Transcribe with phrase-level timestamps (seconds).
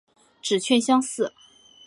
[0.41, 1.31] 指券相似。